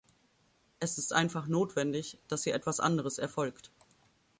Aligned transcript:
Es 0.79 0.97
ist 0.97 1.13
einfach 1.13 1.45
notwendig, 1.45 2.17
dass 2.27 2.43
hier 2.43 2.55
etwas 2.55 2.79
anderes 2.79 3.19
erfolgt. 3.19 3.71